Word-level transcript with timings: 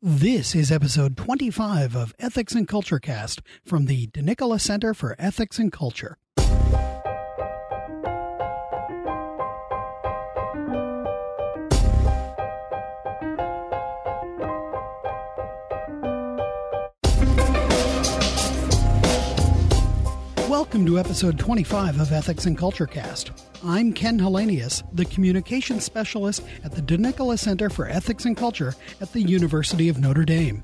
This 0.00 0.54
is 0.54 0.70
episode 0.70 1.16
25 1.16 1.96
of 1.96 2.14
Ethics 2.20 2.54
and 2.54 2.68
Culture 2.68 3.00
Cast 3.00 3.42
from 3.66 3.86
the 3.86 4.06
DeNicola 4.06 4.60
Center 4.60 4.94
for 4.94 5.16
Ethics 5.18 5.58
and 5.58 5.72
Culture. 5.72 6.18
Welcome 20.78 20.94
to 20.94 21.00
episode 21.00 21.38
25 21.40 21.98
of 21.98 22.12
Ethics 22.12 22.46
and 22.46 22.56
Culture 22.56 22.86
Cast. 22.86 23.32
I'm 23.64 23.92
Ken 23.92 24.16
Hallenius, 24.16 24.84
the 24.92 25.06
communications 25.06 25.82
specialist 25.82 26.44
at 26.62 26.70
the 26.70 26.80
DeNicola 26.80 27.36
Center 27.36 27.68
for 27.68 27.88
Ethics 27.88 28.26
and 28.26 28.36
Culture 28.36 28.76
at 29.00 29.12
the 29.12 29.20
University 29.20 29.88
of 29.88 29.98
Notre 29.98 30.24
Dame. 30.24 30.62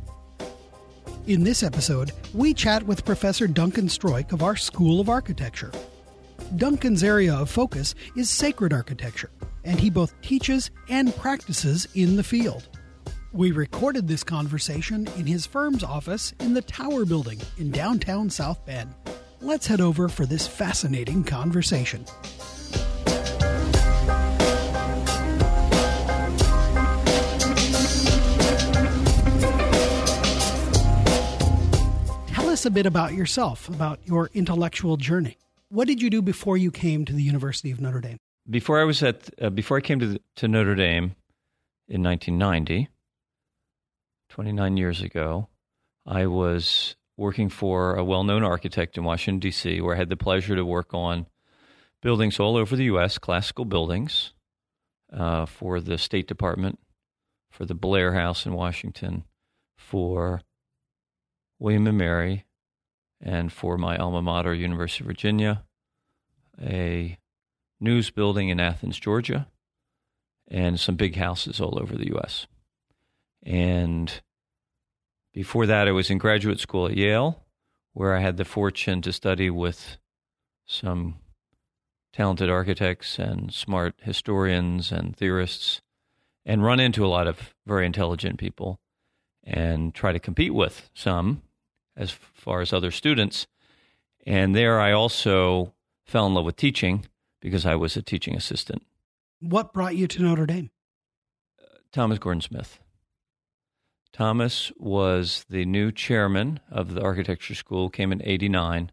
In 1.27 1.43
this 1.43 1.65
episode, 1.65 2.13
we 2.33 2.55
chat 2.55 2.85
with 2.85 3.05
Professor 3.05 3.49
Duncan 3.49 3.89
Stroik 3.89 4.31
of 4.31 4.45
our 4.45 4.55
School 4.55 5.01
of 5.01 5.09
Architecture. 5.09 5.73
Duncan's 6.55 7.03
area 7.03 7.35
of 7.35 7.51
focus 7.51 7.97
is 8.17 8.31
sacred 8.31 8.73
architecture, 8.73 9.33
and 9.65 9.81
he 9.81 9.91
both 9.91 10.15
teaches 10.23 10.71
and 10.89 11.13
practices 11.17 11.89
in 11.97 12.15
the 12.15 12.23
field. 12.23 12.69
We 13.33 13.51
recorded 13.51 14.07
this 14.07 14.23
conversation 14.23 15.09
in 15.17 15.27
his 15.27 15.45
firm's 15.45 15.83
office 15.83 16.33
in 16.39 16.55
the 16.55 16.63
Tower 16.63 17.05
Building 17.05 17.41
in 17.59 17.73
downtown 17.73 18.31
South 18.31 18.65
Bend 18.65 18.95
let's 19.45 19.67
head 19.67 19.81
over 19.81 20.09
for 20.09 20.25
this 20.25 20.47
fascinating 20.47 21.23
conversation. 21.23 22.05
Tell 32.29 32.49
us 32.49 32.65
a 32.65 32.71
bit 32.71 32.87
about 32.87 33.13
yourself, 33.13 33.69
about 33.69 34.01
your 34.07 34.31
intellectual 34.33 34.97
journey. 34.97 35.37
What 35.69 35.89
did 35.89 36.01
you 36.01 36.09
do 36.09 36.23
before 36.23 36.57
you 36.57 36.71
came 36.71 37.05
to 37.05 37.13
the 37.13 37.23
University 37.23 37.71
of 37.71 37.81
Notre 37.81 38.01
Dame? 38.01 38.17
Before 38.49 38.81
I 38.81 38.85
was 38.85 39.03
at, 39.03 39.29
uh, 39.41 39.51
before 39.51 39.77
I 39.77 39.81
came 39.81 39.99
to 40.01 40.07
the, 40.07 40.21
to 40.37 40.49
Notre 40.49 40.75
Dame 40.75 41.17
in 41.89 42.03
1990, 42.03 42.89
29 44.31 44.77
years 44.77 45.03
ago, 45.03 45.49
I 46.07 46.27
was 46.27 46.97
working 47.17 47.49
for 47.49 47.95
a 47.95 48.05
well 48.05 48.25
known 48.25 48.43
architect 48.43 48.97
in 48.97 49.05
Washington, 49.05 49.41
D.C., 49.41 49.81
where 49.81 49.95
I 49.95 49.99
had 49.99 50.09
the 50.09 50.17
pleasure 50.17 50.57
to 50.57 50.65
work 50.65 50.93
on 50.93 51.27
buildings 52.03 52.39
all 52.39 52.57
over 52.57 52.77
the 52.77 52.85
U.S., 52.85 53.19
classical 53.19 53.65
buildings 53.65 54.33
uh, 55.13 55.47
for 55.47 55.81
the 55.81 55.99
State 55.99 56.27
Department, 56.27 56.79
for 57.51 57.65
the 57.65 57.75
Blair 57.75 58.15
House 58.15 58.47
in 58.47 58.53
Washington, 58.53 59.25
for 59.77 60.43
William 61.59 61.87
and 61.87 61.99
Mary, 61.99 62.45
and 63.21 63.53
for 63.53 63.79
my 63.79 63.97
alma 63.97 64.21
mater, 64.21 64.53
University 64.53 65.05
of 65.05 65.07
Virginia, 65.07 65.65
a 66.61 67.19
news 67.81 68.11
building 68.11 68.49
in 68.49 68.61
Athens, 68.61 68.99
Georgia, 68.99 69.49
and 70.49 70.79
some 70.79 70.97
big 70.97 71.17
houses 71.17 71.61
all 71.61 71.79
over 71.81 71.97
the 71.97 72.09
U.S. 72.09 72.47
And 73.43 74.21
before 75.35 75.67
that, 75.67 75.89
I 75.89 75.93
was 75.93 76.11
in 76.11 76.19
graduate 76.19 76.61
school 76.61 76.87
at 76.87 76.97
Yale, 76.97 77.43
where 77.93 78.15
I 78.15 78.21
had 78.21 78.37
the 78.37 78.45
fortune 78.45 79.03
to 79.03 79.13
study 79.13 79.51
with 79.51 79.99
some 80.65 81.17
talented 82.13 82.49
architects 82.49 83.19
and 83.19 83.53
smart 83.53 83.97
historians 84.01 84.93
and 84.93 85.17
theorists 85.17 85.83
and 86.47 86.63
run 86.63 86.79
into 86.79 87.05
a 87.05 87.09
lot 87.09 87.27
of 87.27 87.53
very 87.67 87.85
intelligent 87.85 88.39
people 88.39 88.79
and 89.43 89.93
try 89.93 90.13
to 90.13 90.21
compete 90.21 90.55
with 90.55 90.89
some 90.95 91.43
as 91.97 92.13
far 92.13 92.61
as 92.61 92.73
other 92.73 92.93
students. 92.93 93.49
And 94.25 94.55
there 94.55 94.81
I 94.81 94.93
also 94.93 95.75
fell 96.07 96.27
in 96.27 96.35
love 96.35 96.45
with 96.45 96.57
teaching 96.57 97.07
because 97.41 97.67
I 97.67 97.75
was 97.75 97.97
a 97.97 98.03
teaching 98.03 98.37
assistant. 98.37 98.83
What 99.41 99.73
brought 99.73 99.97
you 99.97 100.07
to 100.07 100.23
Notre 100.23 100.47
Dame? 100.47 100.71
Uh, 101.61 101.79
Thomas 101.93 102.19
Gordon 102.19 102.41
Smith. 102.41 102.79
Thomas 104.15 104.71
was 104.79 105.45
the 105.51 105.65
new 105.65 105.91
chairman 105.91 106.61
of 106.71 106.95
the 106.95 107.03
architecture 107.03 107.57
school, 107.57 107.91
came 107.91 108.13
in 108.13 108.23
89, 108.23 108.93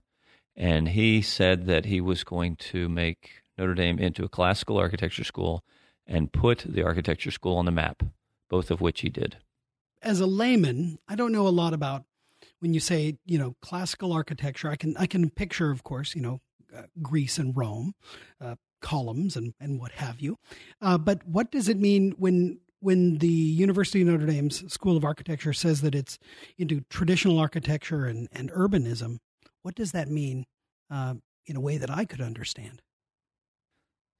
and 0.56 0.90
he 0.90 1.22
said 1.22 1.68
that 1.68 1.86
he 1.86 2.02
was 2.02 2.24
going 2.24 2.56
to 2.56 2.90
make 2.90 3.44
Notre 3.56 3.76
Dame 3.76 4.00
into 4.00 4.24
a 4.24 4.30
classical 4.30 4.78
architecture 4.78 5.24
school 5.24 5.64
and 6.08 6.34
put 6.34 6.66
the 6.68 6.82
architecture 6.82 7.30
school 7.30 7.56
on 7.56 7.66
the 7.66 7.72
map, 7.72 8.02
both 8.50 8.72
of 8.72 8.82
which 8.82 9.02
he 9.02 9.10
did. 9.10 9.38
As 10.02 10.20
a 10.20 10.26
layman, 10.26 10.98
I 11.08 11.14
don't 11.14 11.32
know 11.32 11.48
a 11.48 11.50
lot 11.50 11.76
about 11.76 12.04
when 12.60 12.74
you 12.74 12.80
say, 12.80 13.20
you 13.24 13.38
know, 13.38 13.56
classical 13.62 14.12
architecture. 14.14 14.70
I 14.70 14.76
can 14.76 14.98
I 14.98 15.06
can 15.06 15.30
picture, 15.30 15.70
of 15.70 15.84
course, 15.84 16.16
you 16.16 16.24
know, 16.24 16.42
uh, 16.76 16.84
Greece 17.00 17.38
and 17.38 17.56
Rome, 17.56 17.94
uh, 18.44 18.56
columns 18.82 19.36
and 19.36 19.54
and 19.60 19.80
what 19.80 19.92
have 19.92 20.20
you. 20.20 20.40
Uh, 20.82 20.98
but 20.98 21.28
what 21.28 21.52
does 21.52 21.70
it 21.70 21.78
mean 21.78 22.16
when 22.18 22.60
when 22.82 23.20
the 23.20 23.28
University 23.28 24.02
of 24.02 24.08
Notre 24.08 24.26
Dame's 24.26 24.72
School 24.74 24.98
of 24.98 25.06
Architecture 25.06 25.54
says 25.54 25.82
that 25.82 25.96
it's 25.96 26.18
into 26.58 26.82
traditional 26.90 27.40
architecture 27.40 28.06
and, 28.06 28.28
and 28.32 28.52
urbanism, 28.52 29.18
what 29.62 29.76
does 29.76 29.92
that 29.92 30.10
mean 30.10 30.46
uh, 30.90 31.14
in 31.46 31.56
a 31.56 31.62
way 31.62 31.78
that 31.78 31.90
I 31.90 32.06
could 32.06 32.22
understand? 32.22 32.82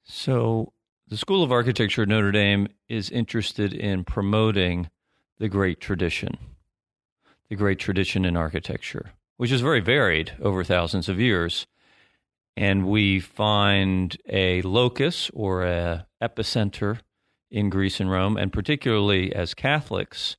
So, 0.04 0.74
the 1.08 1.18
School 1.18 1.44
of 1.44 1.52
Architecture 1.52 2.04
at 2.04 2.08
Notre 2.08 2.32
Dame 2.32 2.68
is 2.88 3.10
interested 3.10 3.74
in 3.74 4.04
promoting 4.04 4.90
the 5.40 5.50
great 5.50 5.80
tradition, 5.82 6.38
the 7.50 7.56
great 7.56 7.80
tradition 7.80 8.24
in 8.26 8.38
architecture, 8.38 9.12
which 9.38 9.52
is 9.52 9.62
very 9.62 9.82
varied 9.82 10.34
over 10.42 10.64
thousands 10.64 11.10
of 11.10 11.20
years. 11.20 11.66
And 12.56 12.88
we 12.88 13.20
find 13.20 14.18
a 14.30 14.62
locus 14.62 15.32
or 15.34 15.64
a 15.64 16.06
epicenter 16.22 17.00
in 17.52 17.70
Greece 17.70 18.00
and 18.00 18.10
Rome, 18.10 18.38
and 18.38 18.52
particularly 18.52 19.36
as 19.36 19.54
Catholics 19.54 20.38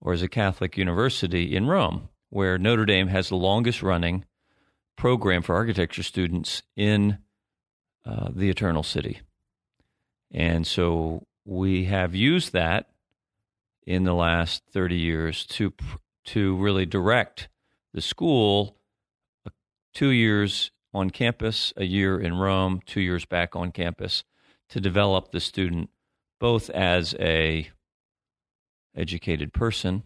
or 0.00 0.12
as 0.12 0.22
a 0.22 0.28
Catholic 0.28 0.76
university 0.76 1.54
in 1.54 1.66
Rome, 1.66 2.08
where 2.30 2.58
Notre 2.58 2.86
Dame 2.86 3.08
has 3.08 3.28
the 3.28 3.36
longest 3.36 3.82
running 3.82 4.24
program 4.96 5.42
for 5.42 5.54
architecture 5.54 6.02
students 6.02 6.62
in 6.74 7.18
uh, 8.04 8.30
the 8.34 8.48
Eternal 8.48 8.82
City. 8.82 9.20
And 10.30 10.66
so 10.66 11.26
we 11.44 11.84
have 11.84 12.14
used 12.14 12.52
that 12.52 12.88
in 13.86 14.04
the 14.04 14.14
last 14.14 14.62
30 14.72 14.96
years 14.96 15.44
to 15.46 15.72
to 16.24 16.54
really 16.56 16.86
direct 16.86 17.48
the 17.92 18.00
school 18.00 18.76
uh, 19.44 19.50
two 19.92 20.10
years 20.10 20.70
on 20.94 21.10
campus, 21.10 21.72
a 21.76 21.84
year 21.84 22.18
in 22.20 22.34
Rome, 22.34 22.80
two 22.86 23.00
years 23.00 23.24
back 23.24 23.56
on 23.56 23.72
campus 23.72 24.22
to 24.68 24.80
develop 24.80 25.32
the 25.32 25.40
student 25.40 25.90
both 26.42 26.68
as 26.70 27.14
a 27.20 27.70
educated 28.96 29.52
person 29.52 30.02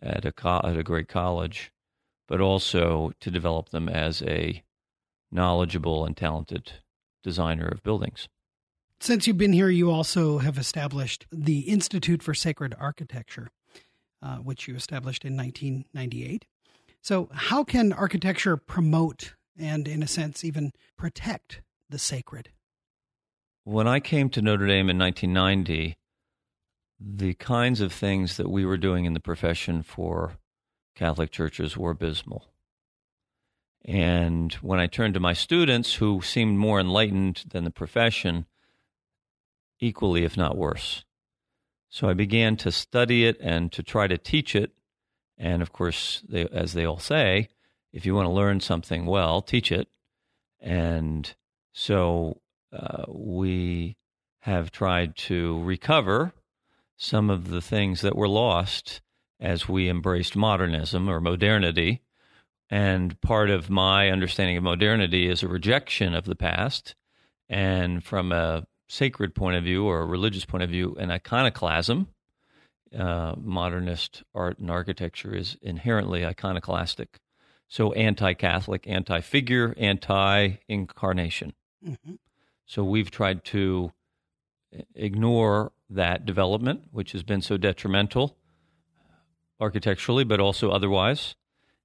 at 0.00 0.24
a 0.24 0.32
co- 0.32 0.62
at 0.64 0.78
a 0.78 0.82
great 0.82 1.08
college, 1.08 1.70
but 2.26 2.40
also 2.40 3.12
to 3.20 3.30
develop 3.30 3.68
them 3.68 3.86
as 3.86 4.22
a 4.22 4.62
knowledgeable 5.30 6.06
and 6.06 6.16
talented 6.16 6.72
designer 7.22 7.68
of 7.68 7.82
buildings. 7.82 8.30
Since 8.98 9.26
you've 9.26 9.36
been 9.36 9.52
here, 9.52 9.68
you 9.68 9.90
also 9.90 10.38
have 10.38 10.56
established 10.56 11.26
the 11.30 11.60
Institute 11.60 12.22
for 12.22 12.32
Sacred 12.32 12.74
Architecture, 12.80 13.50
uh, 14.22 14.36
which 14.36 14.66
you 14.66 14.74
established 14.74 15.22
in 15.22 15.36
1998. 15.36 16.46
So, 17.02 17.28
how 17.30 17.62
can 17.62 17.92
architecture 17.92 18.56
promote 18.56 19.34
and, 19.58 19.86
in 19.86 20.02
a 20.02 20.08
sense, 20.08 20.44
even 20.44 20.72
protect 20.96 21.60
the 21.90 21.98
sacred? 21.98 22.48
When 23.64 23.86
I 23.86 24.00
came 24.00 24.28
to 24.30 24.42
Notre 24.42 24.66
Dame 24.66 24.90
in 24.90 24.98
1990, 24.98 25.96
the 26.98 27.34
kinds 27.34 27.80
of 27.80 27.92
things 27.92 28.36
that 28.36 28.50
we 28.50 28.64
were 28.64 28.76
doing 28.76 29.04
in 29.04 29.12
the 29.12 29.20
profession 29.20 29.84
for 29.84 30.38
Catholic 30.96 31.30
churches 31.30 31.76
were 31.76 31.92
abysmal. 31.92 32.48
And 33.84 34.52
when 34.54 34.80
I 34.80 34.88
turned 34.88 35.14
to 35.14 35.20
my 35.20 35.32
students, 35.32 35.94
who 35.94 36.22
seemed 36.22 36.58
more 36.58 36.80
enlightened 36.80 37.44
than 37.50 37.62
the 37.62 37.70
profession, 37.70 38.46
equally, 39.78 40.24
if 40.24 40.36
not 40.36 40.56
worse. 40.56 41.04
So 41.88 42.08
I 42.08 42.14
began 42.14 42.56
to 42.58 42.72
study 42.72 43.26
it 43.26 43.36
and 43.40 43.70
to 43.72 43.82
try 43.84 44.08
to 44.08 44.18
teach 44.18 44.56
it. 44.56 44.72
And 45.38 45.62
of 45.62 45.72
course, 45.72 46.22
they, 46.28 46.46
as 46.46 46.72
they 46.72 46.84
all 46.84 46.98
say, 46.98 47.48
if 47.92 48.06
you 48.06 48.14
want 48.14 48.26
to 48.26 48.32
learn 48.32 48.58
something 48.58 49.06
well, 49.06 49.40
teach 49.40 49.70
it. 49.70 49.88
And 50.60 51.32
so 51.72 52.40
uh, 52.72 53.04
we 53.08 53.96
have 54.40 54.70
tried 54.70 55.16
to 55.16 55.62
recover 55.62 56.32
some 56.96 57.30
of 57.30 57.48
the 57.48 57.60
things 57.60 58.00
that 58.00 58.16
were 58.16 58.28
lost 58.28 59.00
as 59.40 59.68
we 59.68 59.88
embraced 59.88 60.36
modernism 60.36 61.08
or 61.08 61.20
modernity. 61.20 62.02
And 62.70 63.20
part 63.20 63.50
of 63.50 63.68
my 63.68 64.08
understanding 64.08 64.56
of 64.56 64.62
modernity 64.62 65.28
is 65.28 65.42
a 65.42 65.48
rejection 65.48 66.14
of 66.14 66.24
the 66.24 66.36
past. 66.36 66.94
And 67.48 68.02
from 68.02 68.32
a 68.32 68.66
sacred 68.88 69.34
point 69.34 69.56
of 69.56 69.64
view 69.64 69.84
or 69.84 70.00
a 70.00 70.06
religious 70.06 70.44
point 70.44 70.62
of 70.62 70.70
view, 70.70 70.96
an 70.98 71.10
iconoclasm 71.10 72.08
uh, 72.96 73.34
modernist 73.36 74.22
art 74.34 74.58
and 74.58 74.70
architecture 74.70 75.34
is 75.34 75.56
inherently 75.62 76.24
iconoclastic. 76.24 77.20
So 77.68 77.92
anti 77.92 78.34
Catholic, 78.34 78.86
anti 78.86 79.20
figure, 79.20 79.74
anti 79.78 80.58
incarnation. 80.68 81.54
Mm-hmm. 81.86 82.14
So 82.66 82.84
we've 82.84 83.10
tried 83.10 83.44
to 83.46 83.92
ignore 84.94 85.72
that 85.90 86.24
development, 86.24 86.84
which 86.90 87.12
has 87.12 87.22
been 87.22 87.42
so 87.42 87.56
detrimental 87.56 88.36
architecturally, 89.60 90.24
but 90.24 90.40
also 90.40 90.70
otherwise, 90.70 91.34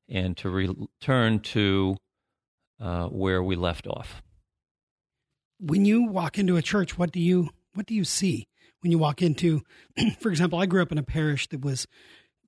and 0.09 0.35
to 0.37 0.49
return 0.49 1.39
to 1.39 1.97
uh, 2.79 3.07
where 3.07 3.43
we 3.43 3.55
left 3.55 3.87
off. 3.87 4.21
When 5.59 5.85
you 5.85 6.03
walk 6.03 6.37
into 6.37 6.55
a 6.55 6.61
church, 6.61 6.97
what 6.97 7.11
do 7.11 7.19
you 7.19 7.49
what 7.73 7.85
do 7.85 7.93
you 7.93 8.03
see 8.03 8.47
when 8.81 8.91
you 8.91 8.97
walk 8.97 9.21
into? 9.21 9.61
for 10.19 10.29
example, 10.29 10.59
I 10.59 10.65
grew 10.65 10.81
up 10.81 10.91
in 10.91 10.97
a 10.97 11.03
parish 11.03 11.47
that 11.49 11.61
was. 11.61 11.87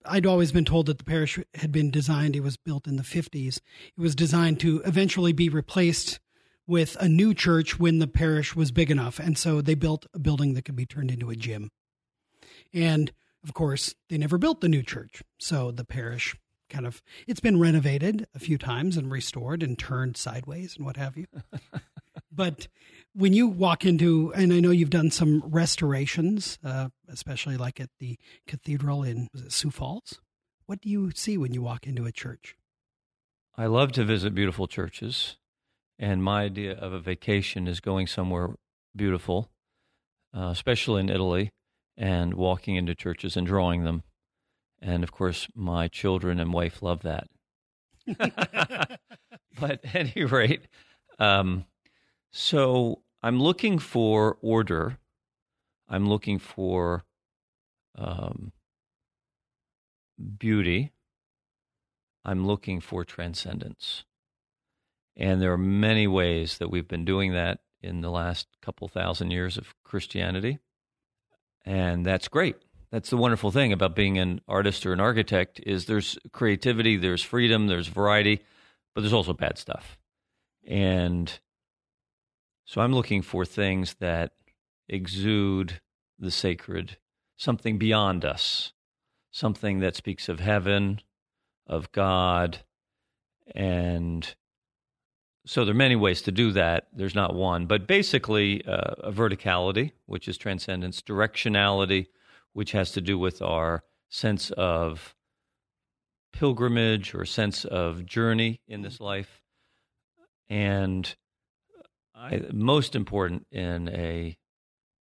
I'd 0.06 0.26
always 0.26 0.54
been 0.54 0.64
told 0.64 0.86
that 0.86 0.98
the 0.98 1.04
parish 1.04 1.38
had 1.56 1.74
been 1.74 1.92
designed. 1.92 2.34
It 2.34 2.40
was 2.40 2.56
built 2.56 2.88
in 2.88 2.96
the 2.96 3.04
50s. 3.04 3.58
It 3.58 3.62
was 3.98 4.16
designed 4.16 4.62
to 4.62 4.81
eventually 4.86 5.34
be 5.34 5.50
replaced 5.50 6.22
with 6.69 6.95
a 7.00 7.10
new 7.10 7.33
church 7.33 7.80
when 7.80 7.98
the 7.98 8.07
parish 8.07 8.56
was 8.56 8.71
big 8.71 8.92
enough. 8.92 9.18
And 9.18 9.38
so 9.38 9.60
they 9.60 9.74
built 9.74 10.06
a 10.13 10.19
building 10.19 10.54
that 10.54 10.66
could 10.66 10.75
be 10.75 10.86
turned 10.86 11.10
into 11.10 11.31
a 11.31 11.36
gym. 11.36 11.71
And 12.71 13.12
of 13.44 13.56
course, 13.56 13.95
they 14.10 14.19
never 14.19 14.38
built 14.38 14.62
the 14.62 14.69
new 14.69 14.83
church. 14.83 15.24
So 15.39 15.71
the 15.71 15.83
parish 15.83 16.36
kind 16.69 16.86
of 16.86 17.01
it's 17.25 17.39
been 17.39 17.60
renovated 17.60 18.27
a 18.36 18.39
few 18.39 18.60
times 18.60 18.95
and 18.95 19.12
restored 19.12 19.63
and 19.63 19.80
turned 19.80 20.16
sideways 20.16 20.77
and 20.77 20.86
what 20.86 20.98
have 20.98 21.18
you. 21.18 21.25
but 22.31 22.68
when 23.16 23.33
you 23.33 23.48
walk 23.48 23.83
into 23.83 24.31
and 24.36 24.54
I 24.54 24.60
know 24.60 24.69
you've 24.69 24.92
done 24.92 25.10
some 25.10 25.42
restorations, 25.48 26.60
uh, 26.63 26.89
especially 27.07 27.57
like 27.57 27.80
at 27.80 27.89
the 28.00 28.19
cathedral 28.45 29.01
in 29.01 29.27
Sioux 29.48 29.71
Falls. 29.71 30.21
What 30.68 30.81
do 30.81 30.89
you 30.89 31.10
see 31.16 31.36
when 31.36 31.51
you 31.51 31.63
walk 31.63 31.88
into 31.88 32.06
a 32.06 32.12
church? 32.12 32.56
I 33.57 33.66
love 33.66 33.92
to 33.94 34.04
visit 34.04 34.36
beautiful 34.36 34.68
churches, 34.68 35.38
and 36.00 36.24
my 36.24 36.44
idea 36.44 36.74
of 36.74 36.94
a 36.94 37.00
vacation 37.00 37.68
is 37.68 37.81
going 37.81 38.07
somewhere 38.07 38.56
beautiful, 38.96 39.51
uh, 40.36 40.48
especially 40.48 41.01
in 41.01 41.10
Italy, 41.10 41.51
and 41.98 42.34
walking 42.34 42.78
into 42.78 42.96
churches 42.96 43.36
and 43.36 43.46
drawing 43.46 43.84
them. 43.84 44.04
And 44.81 45.04
of 45.04 45.12
course, 45.12 45.48
my 45.54 45.90
children 45.90 46.40
and 46.40 46.54
wife 46.54 46.81
love 46.81 47.01
that. 47.01 47.28
but 49.60 49.84
at 49.84 49.94
any 49.94 50.24
rate, 50.24 50.62
um, 51.19 51.66
so 52.31 53.02
I'm 53.22 53.42
looking 53.42 53.78
for 53.78 54.38
order. 54.42 54.98
I'm 55.90 56.07
looking 56.07 56.40
for 56.40 57.04
um, 57.98 58.54
beauty. 60.38 60.94
I'm 62.24 62.48
looking 62.48 62.80
for 62.80 63.04
transcendence. 63.04 64.06
And 65.19 65.39
there 65.39 65.54
are 65.54 65.57
many 65.57 66.07
ways 66.07 66.57
that 66.57 66.71
we've 66.71 66.88
been 66.88 67.06
doing 67.06 67.33
that 67.33 67.60
in 67.81 68.01
the 68.01 68.10
last 68.10 68.48
couple 68.62 68.88
thousand 68.88 69.30
years 69.30 69.57
of 69.57 69.75
Christianity. 69.83 70.57
And 71.63 72.04
that's 72.04 72.27
great 72.27 72.56
that's 72.92 73.10
the 73.10 73.18
wonderful 73.18 73.51
thing 73.51 73.71
about 73.71 73.95
being 73.95 74.18
an 74.18 74.42
artist 74.48 74.86
or 74.86 74.94
an 74.94 75.00
architect 75.00 75.60
is 75.66 75.86
there's 75.86 76.18
creativity, 76.31 76.98
there's 76.98 77.21
freedom, 77.21 77.68
there's 77.68 77.88
variety, 77.88 78.42
but 78.94 79.01
there's 79.01 79.13
also 79.13 79.33
bad 79.33 79.57
stuff. 79.57 79.98
And 80.68 81.39
so 82.66 82.81
I'm 82.81 82.94
looking 82.94 83.21
for 83.21 83.45
things 83.45 83.95
that 84.00 84.33
exude 84.88 85.81
the 86.18 86.31
sacred, 86.31 86.98
something 87.38 87.77
beyond 87.77 88.25
us, 88.25 88.74
something 89.31 89.80
that 89.80 89.95
speaks 89.95 90.27
of 90.27 90.39
heaven, 90.39 91.01
of 91.68 91.92
God, 91.92 92.60
and 93.54 94.36
so 95.50 95.66
there 95.66 95.72
are 95.72 95.78
many 95.78 95.96
ways 95.96 96.22
to 96.22 96.31
do 96.31 96.51
that. 96.51 96.90
There's 96.94 97.16
not 97.16 97.34
one, 97.34 97.66
but 97.66 97.88
basically 97.88 98.63
uh, 98.68 98.94
a 99.00 99.12
verticality, 99.12 99.94
which 100.06 100.28
is 100.28 100.38
transcendence, 100.38 101.01
directionality, 101.01 102.06
which 102.54 102.72
has 102.74 102.92
to 102.92 103.01
do 103.01 103.18
with 103.18 103.42
our 103.42 103.84
sense 104.10 104.51
of 104.51 105.16
pilgrimage 106.34 107.16
or 107.16 107.25
sense 107.25 107.66
of 107.66 108.06
journey 108.06 108.62
in 108.68 108.84
this 108.84 109.01
life. 109.01 109.42
And 110.50 111.16
I, 112.13 112.44
most 112.54 112.95
important 112.95 113.48
in 113.52 113.90
a 113.90 114.38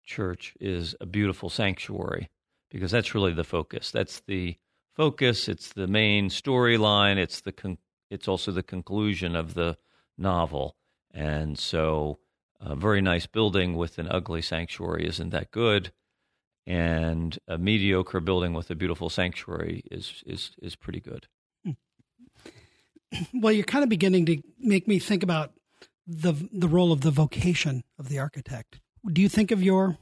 church 0.06 0.54
is 0.62 0.96
a 1.02 1.06
beautiful 1.06 1.50
sanctuary 1.50 2.30
because 2.72 2.92
that's 2.92 3.14
really 3.14 3.34
the 3.34 3.44
focus. 3.44 3.92
That's 3.92 4.22
the 4.22 4.56
focus. 4.96 5.50
It's 5.50 5.74
the 5.74 5.88
main 5.88 6.30
storyline. 6.30 7.18
It's 7.18 7.42
the 7.42 7.52
con- 7.52 7.80
it's 8.10 8.30
also 8.30 8.54
the 8.54 8.64
conclusion 8.64 9.36
of 9.36 9.54
the 9.54 9.78
novel. 10.18 10.76
And 11.14 11.58
so, 11.58 12.20
a 12.60 12.76
very 12.76 13.02
nice 13.02 13.28
building 13.28 13.76
with 13.76 13.98
an 14.00 14.08
ugly 14.10 14.42
sanctuary 14.42 15.06
isn't 15.08 15.30
that 15.30 15.52
good 15.52 15.92
and 16.68 17.40
a 17.48 17.58
mediocre 17.58 18.20
building 18.20 18.52
with 18.52 18.70
a 18.70 18.76
beautiful 18.76 19.10
sanctuary 19.10 19.84
is 19.90 20.22
is 20.26 20.52
is 20.62 20.76
pretty 20.76 21.00
good. 21.00 21.28
Hmm. 21.64 21.72
Well, 23.34 23.54
you're 23.54 23.64
kind 23.64 23.84
of 23.84 23.90
beginning 23.90 24.26
to 24.26 24.44
make 24.60 24.86
me 24.86 25.00
think 25.00 25.24
about 25.24 25.54
the 26.06 26.34
the 26.52 26.68
role 26.68 26.92
of 26.92 27.02
the 27.02 27.12
vocation 27.12 27.84
of 27.98 28.10
the 28.10 28.20
architect. 28.20 28.82
Do 29.12 29.22
you 29.22 29.30
think 29.30 29.52
of 29.52 29.64
your 29.64 29.98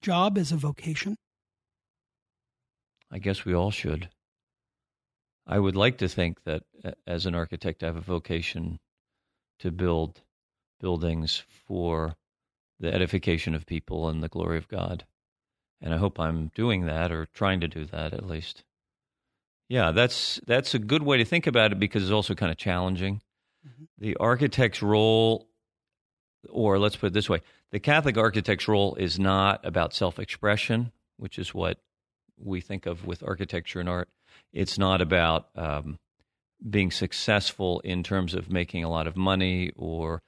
job 0.00 0.38
as 0.38 0.50
a 0.50 0.56
vocation? 0.56 1.18
I 3.10 3.18
guess 3.18 3.44
we 3.44 3.54
all 3.54 3.70
should. 3.70 4.08
I 5.46 5.58
would 5.58 5.76
like 5.76 5.98
to 5.98 6.08
think 6.08 6.44
that 6.44 6.62
as 7.06 7.26
an 7.26 7.34
architect, 7.34 7.82
I 7.82 7.86
have 7.86 7.96
a 7.96 8.00
vocation 8.00 8.78
to 9.58 9.70
build 9.70 10.22
buildings 10.80 11.42
for 11.66 12.16
the 12.80 12.92
edification 12.92 13.54
of 13.54 13.66
people 13.66 14.08
and 14.08 14.22
the 14.22 14.28
glory 14.28 14.58
of 14.58 14.68
God 14.68 15.04
and 15.80 15.94
I 15.94 15.96
hope 15.96 16.18
I'm 16.18 16.50
doing 16.54 16.86
that 16.86 17.12
or 17.12 17.26
trying 17.26 17.60
to 17.60 17.68
do 17.68 17.84
that 17.86 18.12
at 18.12 18.26
least. 18.26 18.64
Yeah, 19.68 19.92
that's 19.92 20.40
that's 20.46 20.74
a 20.74 20.78
good 20.78 21.02
way 21.02 21.18
to 21.18 21.24
think 21.24 21.46
about 21.46 21.72
it 21.72 21.78
because 21.78 22.02
it's 22.02 22.12
also 22.12 22.34
kind 22.34 22.50
of 22.50 22.56
challenging. 22.56 23.20
Mm-hmm. 23.66 23.84
The 23.98 24.16
architect's 24.16 24.82
role, 24.82 25.48
or 26.48 26.78
let's 26.78 26.96
put 26.96 27.08
it 27.08 27.12
this 27.12 27.28
way: 27.28 27.40
the 27.70 27.80
Catholic 27.80 28.16
architect's 28.16 28.66
role 28.66 28.94
is 28.94 29.18
not 29.18 29.64
about 29.64 29.94
self-expression, 29.94 30.92
which 31.18 31.38
is 31.38 31.54
what 31.54 31.78
we 32.38 32.60
think 32.60 32.86
of 32.86 33.06
with 33.06 33.22
architecture 33.22 33.80
and 33.80 33.88
art. 33.88 34.08
It's 34.52 34.78
not 34.78 35.02
about 35.02 35.48
um, 35.54 35.98
being 36.68 36.90
successful 36.90 37.80
in 37.80 38.02
terms 38.02 38.34
of 38.34 38.50
making 38.50 38.84
a 38.84 38.90
lot 38.90 39.06
of 39.06 39.16
money 39.16 39.70
or 39.76 40.22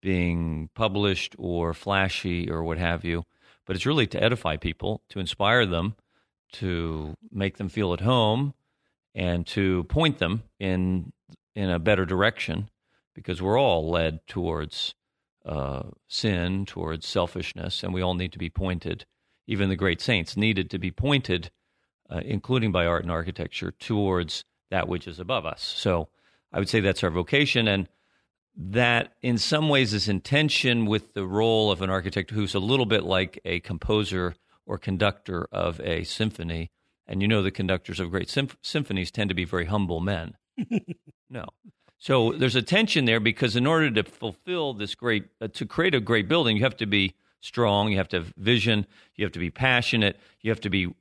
being 0.00 0.68
published 0.74 1.34
or 1.38 1.74
flashy 1.74 2.50
or 2.50 2.62
what 2.62 2.78
have 2.78 3.04
you 3.04 3.24
but 3.66 3.76
it's 3.76 3.86
really 3.86 4.06
to 4.08 4.22
edify 4.22 4.56
people, 4.56 5.02
to 5.08 5.20
inspire 5.20 5.66
them, 5.66 5.94
to 6.52 7.16
make 7.30 7.56
them 7.56 7.68
feel 7.68 7.92
at 7.92 8.00
home, 8.00 8.54
and 9.14 9.46
to 9.46 9.84
point 9.84 10.18
them 10.18 10.42
in 10.58 11.12
in 11.54 11.70
a 11.70 11.78
better 11.78 12.06
direction, 12.06 12.70
because 13.14 13.42
we're 13.42 13.60
all 13.60 13.90
led 13.90 14.26
towards 14.26 14.94
uh, 15.44 15.82
sin, 16.08 16.64
towards 16.64 17.06
selfishness, 17.06 17.82
and 17.82 17.92
we 17.92 18.00
all 18.00 18.14
need 18.14 18.32
to 18.32 18.38
be 18.38 18.48
pointed. 18.48 19.04
Even 19.46 19.68
the 19.68 19.76
great 19.76 20.00
saints 20.00 20.36
needed 20.36 20.70
to 20.70 20.78
be 20.78 20.90
pointed, 20.90 21.50
uh, 22.08 22.20
including 22.24 22.72
by 22.72 22.86
art 22.86 23.02
and 23.02 23.10
architecture, 23.10 23.72
towards 23.72 24.44
that 24.72 24.88
which 24.88 25.06
is 25.06 25.20
above 25.20 25.44
us. 25.44 25.62
So 25.62 26.08
I 26.50 26.58
would 26.58 26.68
say 26.68 26.80
that's 26.80 27.04
our 27.04 27.10
vocation, 27.10 27.68
and 27.68 27.88
that 28.56 29.12
in 29.20 29.36
some 29.38 29.68
ways 29.68 29.92
is 29.92 30.08
in 30.08 30.20
tension 30.20 30.86
with 30.86 31.12
the 31.12 31.26
role 31.26 31.70
of 31.70 31.82
an 31.82 31.90
architect 31.90 32.30
who's 32.30 32.54
a 32.54 32.58
little 32.58 32.86
bit 32.86 33.04
like 33.04 33.38
a 33.44 33.60
composer 33.60 34.34
or 34.66 34.78
conductor 34.78 35.46
of 35.52 35.78
a 35.80 36.04
symphony. 36.04 36.70
And 37.06 37.20
you 37.20 37.28
know, 37.28 37.42
the 37.42 37.50
conductors 37.50 38.00
of 38.00 38.10
great 38.10 38.30
symph- 38.30 38.56
symphonies 38.62 39.10
tend 39.10 39.28
to 39.28 39.34
be 39.34 39.44
very 39.44 39.66
humble 39.66 40.00
men. 40.00 40.36
no. 41.30 41.46
So 41.98 42.32
there's 42.32 42.56
a 42.56 42.62
tension 42.62 43.04
there 43.04 43.20
because 43.20 43.56
in 43.56 43.66
order 43.66 43.90
to 43.90 44.02
fulfill 44.02 44.72
this 44.72 44.94
great, 44.94 45.26
uh, 45.40 45.48
to 45.48 45.66
create 45.66 45.94
a 45.94 46.00
great 46.00 46.28
building, 46.28 46.56
you 46.56 46.64
have 46.64 46.76
to 46.78 46.86
be 46.86 47.14
strong, 47.40 47.90
you 47.90 47.98
have 47.98 48.08
to 48.08 48.18
have 48.18 48.32
vision, 48.38 48.86
you 49.16 49.24
have 49.24 49.32
to 49.32 49.38
be 49.38 49.50
passionate, 49.50 50.18
you 50.40 50.50
have 50.50 50.60
to 50.60 50.70
be 50.70 50.94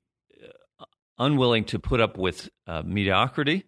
unwilling 1.22 1.64
to 1.66 1.80
put 1.80 2.02
up 2.02 2.18
with 2.18 2.50
uh, 2.68 2.82
mediocrity, 2.86 3.66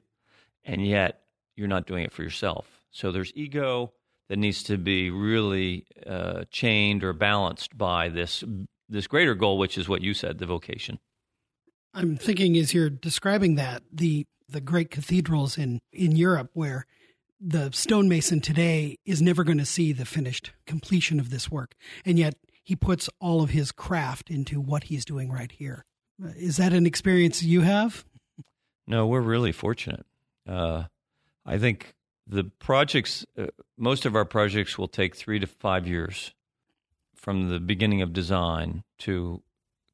and 0.66 0.86
yet 0.86 1.22
you're 1.56 1.68
not 1.68 1.88
doing 1.88 2.04
it 2.04 2.12
for 2.12 2.24
yourself. 2.24 2.68
So 2.92 3.12
there's 3.12 3.32
ego 3.36 3.94
that 4.30 4.38
needs 4.38 4.64
to 4.64 4.78
be 4.78 5.12
really 5.12 5.86
uh, 6.06 6.46
chained 6.50 7.04
or 7.04 7.14
balanced 7.14 7.78
by 7.78 8.10
this 8.10 8.44
this 8.90 9.08
greater 9.08 9.36
goal, 9.36 9.58
which 9.58 9.78
is 9.78 9.88
what 9.88 10.02
you 10.02 10.14
said, 10.14 10.38
the 10.40 10.46
vocation. 10.46 11.00
I'm 11.94 12.18
thinking 12.18 12.58
as 12.58 12.74
you're 12.74 12.90
describing 12.90 13.56
that 13.56 13.84
the 13.92 14.26
the 14.50 14.62
great 14.62 14.92
cathedrals 14.92 15.58
in 15.58 15.80
in 15.92 16.16
Europe 16.16 16.50
where 16.54 16.86
the 17.40 17.72
stonemason 17.72 18.40
today 18.42 18.98
is 19.06 19.22
never 19.22 19.44
going 19.44 19.58
to 19.58 19.66
see 19.66 19.92
the 19.92 20.06
finished 20.06 20.52
completion 20.66 21.20
of 21.20 21.30
this 21.30 21.52
work, 21.52 21.76
and 22.06 22.18
yet 22.18 22.36
he 22.64 22.76
puts 22.76 23.10
all 23.20 23.44
of 23.44 23.50
his 23.50 23.72
craft 23.72 24.30
into 24.30 24.62
what 24.62 24.86
he's 24.86 25.06
doing 25.06 25.30
right 25.32 25.52
here. 25.52 25.86
Is 26.38 26.58
that 26.58 26.74
an 26.74 26.86
experience 26.86 27.44
you 27.44 27.62
have? 27.62 28.06
No, 28.88 29.08
we're 29.08 29.22
really 29.22 29.52
fortunate. 29.52 30.06
Uh, 30.48 30.84
I 31.46 31.58
think 31.58 31.94
the 32.28 32.46
projects, 32.60 33.26
uh, 33.38 33.48
most 33.78 34.06
of 34.06 34.16
our 34.16 34.26
projects 34.26 34.78
will 34.78 34.88
take 34.88 35.16
three 35.16 35.40
to 35.40 35.48
five 35.48 35.88
years 35.88 36.34
from 37.16 37.50
the 37.50 37.60
beginning 37.60 38.02
of 38.02 38.14
design 38.14 38.84
to 39.00 39.42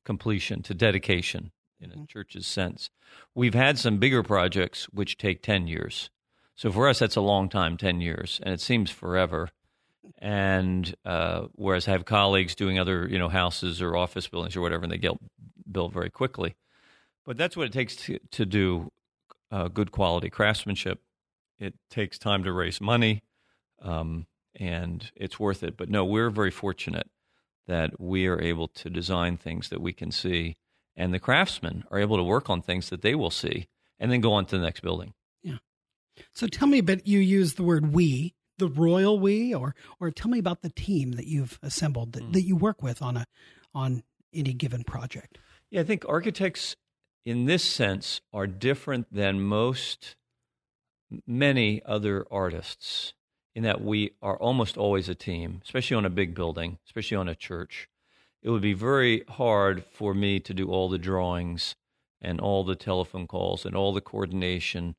completion 0.03 0.63
to 0.63 0.73
dedication 0.73 1.51
in 1.79 1.91
a 1.91 1.93
mm-hmm. 1.93 2.05
church's 2.05 2.47
sense. 2.47 2.89
We've 3.35 3.53
had 3.53 3.77
some 3.77 3.97
bigger 3.97 4.23
projects 4.23 4.85
which 4.85 5.17
take 5.17 5.41
10 5.41 5.67
years. 5.67 6.09
So 6.55 6.71
for 6.71 6.89
us, 6.89 6.99
that's 6.99 7.15
a 7.15 7.21
long 7.21 7.47
time, 7.47 7.77
10 7.77 8.01
years, 8.01 8.39
and 8.43 8.53
it 8.53 8.59
seems 8.59 8.91
forever. 8.91 9.49
And 10.17 10.93
uh, 11.05 11.43
whereas 11.53 11.88
I 11.88 11.91
have 11.91 12.03
colleagues 12.03 12.55
doing 12.55 12.79
other, 12.79 13.07
you 13.07 13.17
know, 13.17 13.29
houses 13.29 13.81
or 13.81 13.95
office 13.95 14.27
buildings 14.27 14.55
or 14.55 14.61
whatever, 14.61 14.83
and 14.83 14.91
they 14.91 14.97
get 14.97 15.13
built 15.71 15.93
very 15.93 16.09
quickly. 16.09 16.55
But 17.25 17.38
that's 17.38 17.55
what 17.55 17.67
it 17.67 17.73
takes 17.73 17.95
to, 17.97 18.19
to 18.31 18.45
do 18.45 18.91
uh, 19.51 19.67
good 19.67 19.91
quality 19.91 20.29
craftsmanship. 20.29 21.01
It 21.59 21.75
takes 21.89 22.17
time 22.17 22.43
to 22.43 22.53
raise 22.53 22.79
money, 22.79 23.23
um, 23.81 24.27
and 24.55 25.11
it's 25.15 25.39
worth 25.39 25.61
it. 25.63 25.77
But 25.77 25.89
no, 25.89 26.05
we're 26.05 26.29
very 26.29 26.51
fortunate 26.51 27.09
that 27.67 27.99
we 27.99 28.27
are 28.27 28.41
able 28.41 28.67
to 28.67 28.89
design 28.89 29.38
things 29.38 29.69
that 29.69 29.81
we 29.81 29.93
can 29.93 30.11
see, 30.11 30.57
and 30.95 31.13
the 31.13 31.19
craftsmen 31.19 31.83
are 31.91 31.99
able 31.99 32.17
to 32.17 32.23
work 32.23 32.49
on 32.49 32.61
things 32.61 32.89
that 32.89 33.01
they 33.01 33.13
will 33.13 33.29
see, 33.29 33.67
and 33.99 34.11
then 34.11 34.21
go 34.21 34.33
on 34.33 34.45
to 34.45 34.57
the 34.57 34.63
next 34.63 34.81
building. 34.81 35.13
Yeah. 35.43 35.57
So 36.33 36.47
tell 36.47 36.67
me 36.67 36.79
a 36.79 36.83
bit. 36.83 37.05
You 37.05 37.19
use 37.19 37.55
the 37.55 37.63
word 37.63 37.93
"we," 37.93 38.33
the 38.57 38.69
royal 38.69 39.19
we, 39.19 39.53
or 39.53 39.75
or 39.99 40.09
tell 40.11 40.31
me 40.31 40.39
about 40.39 40.61
the 40.61 40.69
team 40.69 41.11
that 41.13 41.27
you've 41.27 41.59
assembled 41.61 42.13
that, 42.13 42.23
mm. 42.23 42.33
that 42.33 42.43
you 42.43 42.55
work 42.55 42.81
with 42.81 43.01
on 43.01 43.17
a 43.17 43.25
on 43.75 44.03
any 44.33 44.53
given 44.53 44.83
project. 44.83 45.38
Yeah, 45.71 45.81
I 45.81 45.83
think 45.83 46.03
architects 46.07 46.75
in 47.25 47.45
this 47.45 47.63
sense 47.63 48.21
are 48.33 48.47
different 48.47 49.13
than 49.13 49.41
most 49.41 50.15
many 51.27 51.81
other 51.85 52.25
artists 52.31 53.13
in 53.55 53.63
that 53.63 53.81
we 53.81 54.11
are 54.21 54.38
almost 54.38 54.77
always 54.77 55.09
a 55.09 55.15
team, 55.15 55.61
especially 55.63 55.95
on 55.95 56.05
a 56.05 56.09
big 56.09 56.33
building, 56.33 56.79
especially 56.85 57.17
on 57.17 57.27
a 57.27 57.35
church. 57.35 57.88
It 58.41 58.49
would 58.49 58.61
be 58.61 58.73
very 58.73 59.23
hard 59.27 59.83
for 59.91 60.13
me 60.13 60.39
to 60.39 60.53
do 60.53 60.69
all 60.69 60.89
the 60.89 60.97
drawings 60.97 61.75
and 62.21 62.39
all 62.39 62.63
the 62.63 62.75
telephone 62.75 63.27
calls 63.27 63.65
and 63.65 63.75
all 63.75 63.93
the 63.93 64.01
coordination 64.01 64.95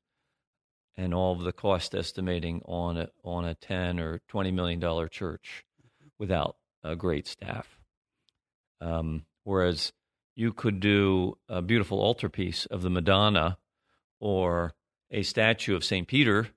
and 0.96 1.14
all 1.14 1.32
of 1.32 1.40
the 1.40 1.52
cost 1.52 1.94
estimating 1.94 2.62
on 2.64 2.96
a 2.96 3.08
on 3.24 3.44
a 3.44 3.54
10 3.54 3.98
or 3.98 4.20
20 4.28 4.50
million 4.50 4.78
dollar 4.78 5.08
church 5.08 5.64
without 6.18 6.56
a 6.84 6.94
great 6.94 7.26
staff. 7.26 7.78
Um, 8.80 9.24
whereas 9.44 9.92
you 10.40 10.54
could 10.54 10.80
do 10.80 11.36
a 11.50 11.60
beautiful 11.60 12.00
altarpiece 12.00 12.64
of 12.66 12.80
the 12.80 12.88
Madonna 12.88 13.58
or 14.20 14.72
a 15.10 15.22
statue 15.22 15.76
of 15.76 15.84
St. 15.84 16.08
Peter 16.08 16.48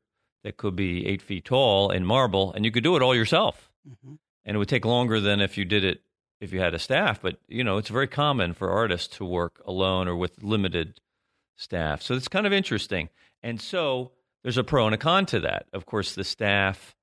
that 0.46 0.56
could 0.56 0.74
be 0.74 1.06
eight 1.06 1.22
feet 1.22 1.44
tall 1.44 1.92
in 1.92 2.06
marble, 2.06 2.54
and 2.54 2.64
you 2.64 2.72
could 2.72 2.84
do 2.84 2.96
it 2.96 3.02
all 3.02 3.14
yourself. 3.14 3.70
Mm-hmm. 3.88 4.14
And 4.46 4.56
it 4.56 4.58
would 4.58 4.70
take 4.70 4.86
longer 4.86 5.20
than 5.20 5.42
if 5.42 5.58
you 5.58 5.66
did 5.66 5.84
it 5.84 6.02
if 6.40 6.54
you 6.54 6.62
had 6.62 6.74
a 6.74 6.80
staff. 6.80 7.22
But 7.22 7.40
you 7.50 7.62
know, 7.62 7.78
it's 7.78 7.90
very 7.90 8.08
common 8.08 8.54
for 8.54 8.72
artists 8.72 9.18
to 9.18 9.26
work 9.26 9.62
alone 9.66 10.08
or 10.08 10.16
with 10.16 10.42
limited 10.42 11.02
staff. 11.58 12.02
So 12.02 12.14
it's 12.14 12.30
kind 12.30 12.48
of 12.48 12.54
interesting. 12.54 13.10
And 13.42 13.60
so 13.60 14.12
there's 14.44 14.58
a 14.58 14.64
pro 14.64 14.86
and 14.86 14.96
a 14.96 14.98
con 14.98 15.26
to 15.28 15.42
that. 15.42 15.66
Of 15.74 15.86
course, 15.86 16.16
the 16.16 16.24
staff 16.24 16.96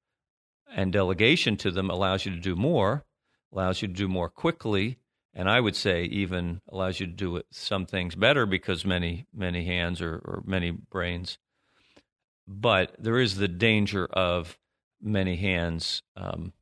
and 0.74 0.94
delegation 0.94 1.58
to 1.58 1.70
them 1.70 1.90
allows 1.90 2.24
you 2.24 2.32
to 2.32 2.40
do 2.40 2.56
more, 2.56 3.04
allows 3.52 3.82
you 3.82 3.88
to 3.88 3.94
do 3.94 4.08
more 4.08 4.30
quickly, 4.30 4.96
and 5.34 5.48
I 5.48 5.60
would 5.60 5.76
say 5.76 6.04
even 6.04 6.60
allows 6.68 7.00
you 7.00 7.06
to 7.06 7.12
do 7.12 7.42
some 7.50 7.86
things 7.86 8.14
better 8.14 8.46
because 8.46 8.84
many 8.84 9.26
many 9.32 9.64
hands 9.64 10.00
or, 10.00 10.14
or 10.24 10.42
many 10.44 10.70
brains. 10.70 11.38
But 12.46 12.96
there 12.98 13.18
is 13.18 13.36
the 13.36 13.48
danger 13.48 14.06
of 14.06 14.58
many 15.00 15.36
hands 15.36 16.02
um, 16.16 16.52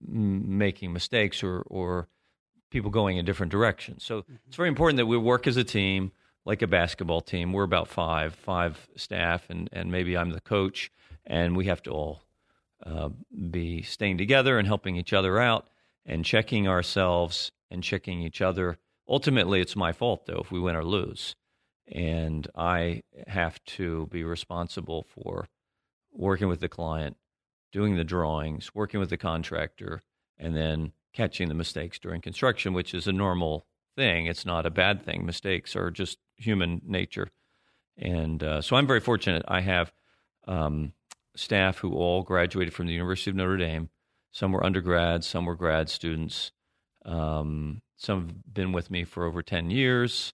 making 0.00 0.92
mistakes 0.92 1.42
or 1.42 1.62
or 1.68 2.08
people 2.70 2.90
going 2.90 3.18
in 3.18 3.24
different 3.24 3.52
directions. 3.52 4.02
So 4.04 4.22
mm-hmm. 4.22 4.34
it's 4.46 4.56
very 4.56 4.68
important 4.68 4.96
that 4.96 5.06
we 5.06 5.18
work 5.18 5.46
as 5.46 5.56
a 5.56 5.64
team, 5.64 6.12
like 6.44 6.62
a 6.62 6.66
basketball 6.66 7.20
team. 7.20 7.52
We're 7.52 7.64
about 7.64 7.88
five 7.88 8.34
five 8.34 8.88
staff, 8.96 9.50
and 9.50 9.68
and 9.72 9.92
maybe 9.92 10.16
I'm 10.16 10.30
the 10.30 10.40
coach, 10.40 10.90
and 11.26 11.56
we 11.56 11.66
have 11.66 11.82
to 11.82 11.90
all 11.90 12.22
uh, 12.84 13.10
be 13.50 13.82
staying 13.82 14.18
together 14.18 14.58
and 14.58 14.66
helping 14.66 14.96
each 14.96 15.12
other 15.12 15.38
out 15.38 15.68
and 16.04 16.24
checking 16.24 16.68
ourselves 16.68 17.50
and 17.70 17.82
checking 17.82 18.20
each 18.20 18.40
other. 18.40 18.78
Ultimately, 19.08 19.60
it's 19.60 19.76
my 19.76 19.92
fault, 19.92 20.26
though, 20.26 20.40
if 20.40 20.50
we 20.50 20.60
win 20.60 20.76
or 20.76 20.84
lose. 20.84 21.34
And 21.90 22.48
I 22.54 23.02
have 23.26 23.62
to 23.64 24.06
be 24.06 24.24
responsible 24.24 25.04
for 25.08 25.48
working 26.12 26.48
with 26.48 26.60
the 26.60 26.68
client, 26.68 27.16
doing 27.72 27.96
the 27.96 28.04
drawings, 28.04 28.74
working 28.74 29.00
with 29.00 29.10
the 29.10 29.16
contractor, 29.16 30.00
and 30.38 30.56
then 30.56 30.92
catching 31.12 31.48
the 31.48 31.54
mistakes 31.54 31.98
during 31.98 32.20
construction, 32.20 32.72
which 32.72 32.94
is 32.94 33.06
a 33.06 33.12
normal 33.12 33.66
thing. 33.96 34.26
It's 34.26 34.46
not 34.46 34.66
a 34.66 34.70
bad 34.70 35.04
thing. 35.04 35.26
Mistakes 35.26 35.76
are 35.76 35.90
just 35.90 36.18
human 36.36 36.80
nature. 36.84 37.28
And 37.96 38.42
uh, 38.42 38.62
so 38.62 38.76
I'm 38.76 38.86
very 38.86 39.00
fortunate. 39.00 39.44
I 39.48 39.60
have 39.60 39.92
um, 40.46 40.92
staff 41.36 41.78
who 41.78 41.92
all 41.94 42.22
graduated 42.22 42.74
from 42.74 42.86
the 42.86 42.94
University 42.94 43.30
of 43.30 43.36
Notre 43.36 43.56
Dame 43.56 43.90
some 44.32 44.52
were 44.52 44.64
undergrads, 44.64 45.26
some 45.26 45.44
were 45.44 45.54
grad 45.54 45.88
students. 45.88 46.50
Um, 47.04 47.82
some 47.96 48.26
have 48.26 48.54
been 48.54 48.72
with 48.72 48.90
me 48.90 49.04
for 49.04 49.24
over 49.24 49.42
10 49.42 49.70
years, 49.70 50.32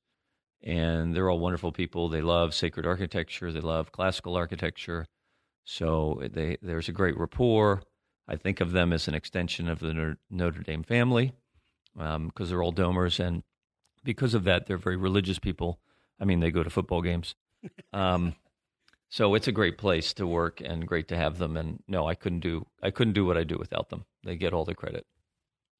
and 0.63 1.15
they're 1.15 1.29
all 1.29 1.41
wonderful 1.41 1.73
people. 1.73 2.09
They 2.09 2.23
love 2.23 2.55
sacred 2.55 2.87
architecture, 2.87 3.53
they 3.53 3.61
love 3.61 3.93
classical 3.93 4.37
architecture. 4.37 5.07
So 5.65 6.23
they, 6.33 6.57
there's 6.63 6.89
a 6.89 6.93
great 6.93 7.19
rapport. 7.19 7.83
I 8.27 8.37
think 8.37 8.61
of 8.61 8.73
them 8.73 8.93
as 8.93 9.09
an 9.09 9.15
extension 9.15 9.69
of 9.69 9.81
the 9.81 10.17
Notre 10.31 10.63
Dame 10.63 10.83
family 10.83 11.33
because 11.95 12.15
um, 12.17 12.33
they're 12.37 12.63
all 12.63 12.73
domers. 12.73 13.21
And 13.21 13.43
because 14.05 14.33
of 14.33 14.45
that, 14.45 14.67
they're 14.67 14.79
very 14.79 14.97
religious 14.97 15.39
people. 15.39 15.79
I 16.21 16.25
mean, 16.25 16.41
they 16.41 16.51
go 16.51 16.63
to 16.63 16.71
football 16.71 17.03
games. 17.03 17.35
Um, 17.93 18.35
so 19.09 19.35
it's 19.35 19.49
a 19.49 19.53
great 19.53 19.79
place 19.79 20.13
to 20.15 20.27
work 20.27 20.61
and 20.61 20.87
great 20.87 21.09
to 21.09 21.17
have 21.17 21.39
them. 21.39 21.57
And 21.57 21.83
no, 21.89 22.07
I 22.07 22.15
couldn't 22.15 22.41
do 22.41 22.67
I 22.83 22.91
couldn't 22.91 23.15
do 23.15 23.25
what 23.25 23.39
I 23.39 23.45
do 23.45 23.57
without 23.59 23.91
them. 23.91 24.05
They 24.25 24.37
get 24.37 24.53
all 24.53 24.65
the 24.65 24.75
credit. 24.75 25.07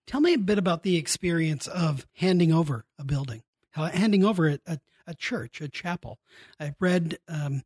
Tell 0.07 0.21
me 0.21 0.35
a 0.35 0.39
bit 0.39 0.59
about 0.59 0.83
the 0.83 0.97
experience 0.97 1.67
of 1.67 2.07
handing 2.15 2.53
over 2.53 2.87
a 2.99 3.05
building, 3.05 3.43
how 3.73 3.85
handing 3.85 4.25
over 4.25 4.49
a, 4.49 4.59
a, 4.67 4.79
a 5.07 5.15
church, 5.15 5.61
a 5.61 5.69
chapel. 5.69 6.19
I 6.59 6.75
read 6.81 7.19
um, 7.29 7.63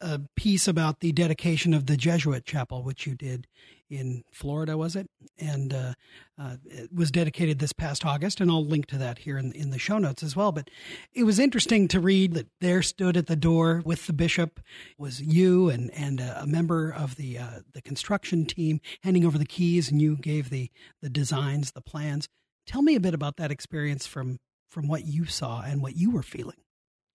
a 0.00 0.20
piece 0.34 0.66
about 0.66 1.00
the 1.00 1.12
dedication 1.12 1.74
of 1.74 1.86
the 1.86 1.98
Jesuit 1.98 2.46
chapel, 2.46 2.82
which 2.82 3.06
you 3.06 3.14
did 3.14 3.46
in 3.90 4.24
Florida, 4.32 4.76
was 4.76 4.96
it? 4.96 5.08
And 5.38 5.72
uh, 5.72 5.94
uh, 6.38 6.56
it 6.64 6.92
was 6.92 7.10
dedicated 7.10 7.58
this 7.58 7.72
past 7.72 8.04
August, 8.04 8.40
and 8.40 8.50
I'll 8.50 8.64
link 8.64 8.86
to 8.86 8.98
that 8.98 9.18
here 9.18 9.38
in, 9.38 9.52
in 9.52 9.70
the 9.70 9.78
show 9.78 9.98
notes 9.98 10.22
as 10.22 10.34
well. 10.34 10.52
But 10.52 10.70
it 11.12 11.24
was 11.24 11.38
interesting 11.38 11.88
to 11.88 12.00
read 12.00 12.34
that 12.34 12.48
there 12.60 12.82
stood 12.82 13.16
at 13.16 13.26
the 13.26 13.36
door 13.36 13.82
with 13.84 14.06
the 14.06 14.12
bishop 14.12 14.60
was 14.98 15.20
you 15.20 15.68
and 15.68 15.90
and 15.92 16.20
a 16.20 16.46
member 16.46 16.90
of 16.90 17.16
the 17.16 17.38
uh, 17.38 17.60
the 17.72 17.82
construction 17.82 18.46
team 18.46 18.80
handing 19.02 19.24
over 19.24 19.38
the 19.38 19.46
keys, 19.46 19.90
and 19.90 20.00
you 20.00 20.16
gave 20.16 20.50
the 20.50 20.70
the 21.02 21.10
designs, 21.10 21.72
the 21.72 21.80
plans. 21.80 22.28
Tell 22.66 22.82
me 22.82 22.94
a 22.94 23.00
bit 23.00 23.14
about 23.14 23.36
that 23.36 23.50
experience 23.50 24.06
from 24.06 24.38
from 24.68 24.88
what 24.88 25.06
you 25.06 25.24
saw 25.24 25.62
and 25.62 25.80
what 25.80 25.96
you 25.96 26.10
were 26.10 26.22
feeling. 26.22 26.56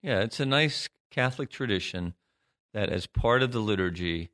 Yeah, 0.02 0.22
it's 0.22 0.40
a 0.40 0.46
nice 0.46 0.88
Catholic 1.12 1.50
tradition 1.50 2.14
that 2.74 2.90
as 2.90 3.08
part 3.08 3.44
of 3.44 3.52
the 3.52 3.60
liturgy 3.60 4.30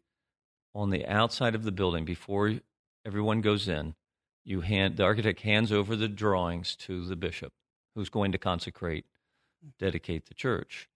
on 0.76 0.92
the 0.92 1.08
outside 1.08 1.56
of 1.56 1.64
the 1.64 1.72
building 1.72 2.06
before 2.06 2.54
everyone 3.06 3.42
goes 3.42 3.68
in 3.68 3.96
you 4.44 4.62
hand 4.62 4.98
the 4.98 5.04
architect 5.04 5.42
hands 5.42 5.72
over 5.72 5.96
the 5.96 6.08
drawings 6.08 6.76
to 6.76 7.06
the 7.06 7.16
bishop 7.16 7.52
who's 7.96 8.10
going 8.10 8.32
to 8.32 8.38
consecrate 8.38 9.06
dedicate 9.80 10.28
the 10.28 10.34
church. 10.34 10.88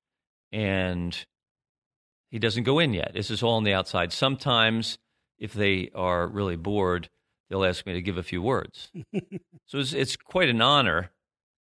And 0.51 1.25
he 2.29 2.39
doesn't 2.39 2.63
go 2.63 2.79
in 2.79 2.93
yet. 2.93 3.13
This 3.13 3.31
is 3.31 3.41
all 3.41 3.55
on 3.55 3.63
the 3.63 3.73
outside. 3.73 4.13
Sometimes 4.13 4.99
if 5.39 5.53
they 5.53 5.89
are 5.95 6.27
really 6.27 6.55
bored 6.55 7.09
they'll 7.49 7.65
ask 7.65 7.87
me 7.87 7.93
to 7.93 8.01
give 8.01 8.17
a 8.17 8.23
few 8.23 8.43
words. 8.43 8.91
So 9.65 9.77
it's, 9.77 9.93
it's 9.93 10.15
quite 10.15 10.49
an 10.49 10.61
honor 10.61 11.11